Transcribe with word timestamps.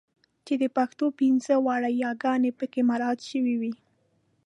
چې 0.45 0.53
د 0.61 0.63
پښتو 0.77 1.05
پنځه 1.19 1.55
واړه 1.65 1.89
یګانې 2.03 2.51
پکې 2.59 2.81
مراعات 2.89 3.19
شوې 3.29 3.55
وي. 3.61 3.73